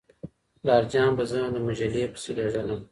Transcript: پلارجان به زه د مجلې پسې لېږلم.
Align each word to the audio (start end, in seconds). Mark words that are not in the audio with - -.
پلارجان 0.61 1.11
به 1.17 1.23
زه 1.31 1.39
د 1.53 1.55
مجلې 1.67 2.03
پسې 2.13 2.31
لېږلم. 2.37 2.79